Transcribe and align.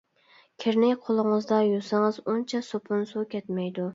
كىرنى 0.63 0.87
قۇلىڭىزدا 1.09 1.59
يۇسىڭىز 1.67 2.19
ئۇنچە 2.23 2.65
سوپۇن، 2.71 3.07
سۇ 3.13 3.27
كەتمەيدۇ. 3.35 3.89